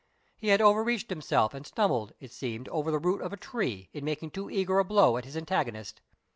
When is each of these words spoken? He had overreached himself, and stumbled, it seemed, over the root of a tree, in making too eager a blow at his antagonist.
He 0.35 0.47
had 0.47 0.61
overreached 0.61 1.11
himself, 1.11 1.53
and 1.53 1.63
stumbled, 1.63 2.13
it 2.19 2.31
seemed, 2.31 2.67
over 2.69 2.89
the 2.89 2.97
root 2.97 3.21
of 3.21 3.33
a 3.33 3.37
tree, 3.37 3.91
in 3.93 4.03
making 4.03 4.31
too 4.31 4.49
eager 4.49 4.79
a 4.79 4.83
blow 4.83 5.15
at 5.15 5.25
his 5.25 5.37
antagonist. 5.37 6.01